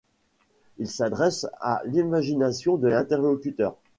Il 0.79 0.87
s'adresse 0.89 1.45
à 1.59 1.83
l'imagination 1.85 2.75
de 2.77 2.87
l'interlocuteur. 2.87 3.77